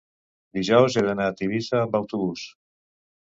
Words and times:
dijous 0.57 0.95
he 0.95 1.03
d'anar 1.07 1.27
a 1.31 1.35
Tivissa 1.41 1.77
amb 1.83 1.99
autobús. 1.99 2.47